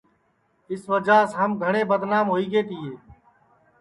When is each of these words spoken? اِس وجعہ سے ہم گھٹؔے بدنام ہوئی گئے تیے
اِس 0.71 0.81
وجعہ 0.91 1.21
سے 1.29 1.35
ہم 1.41 1.51
گھٹؔے 1.63 1.81
بدنام 1.91 2.25
ہوئی 2.31 2.45
گئے 2.51 2.61
تیے 2.67 2.91